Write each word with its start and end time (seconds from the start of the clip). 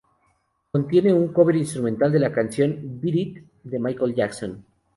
Contiene 0.71 1.13
un 1.13 1.27
cover 1.31 1.55
instrumental 1.57 2.11
de 2.11 2.17
la 2.19 2.31
canción 2.31 2.99
"Beat 2.99 3.13
It" 3.15 3.37
de 3.61 3.77
Michael 3.79 4.15
Jackson. 4.15 4.65